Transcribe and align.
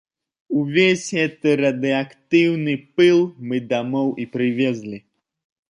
Увесь 0.59 1.03
гэты 1.17 1.49
радыеактыўны 1.61 2.73
пыл 3.01 3.19
мы 3.51 3.63
дамоў 3.75 4.13
і 4.25 4.31
прывезлі. 4.35 4.99